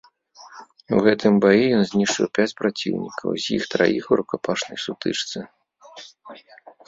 У 0.99 1.01
гэтым 1.07 1.33
баі 1.43 1.65
ён 1.79 1.83
знішчыў 1.89 2.27
пяць 2.37 2.55
праціўнікаў, 2.61 3.29
з 3.43 3.53
іх 3.57 3.63
траіх 3.75 4.03
у 4.15 4.21
рукапашнай 4.23 4.77
сутычцы. 4.87 5.37